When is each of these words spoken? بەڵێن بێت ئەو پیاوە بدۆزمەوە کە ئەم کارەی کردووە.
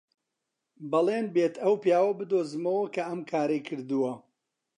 بەڵێن 0.91 1.25
بێت 1.35 1.55
ئەو 1.63 1.73
پیاوە 1.83 2.13
بدۆزمەوە 2.19 2.85
کە 2.95 3.01
ئەم 3.09 3.21
کارەی 3.31 3.65
کردووە. 3.67 4.13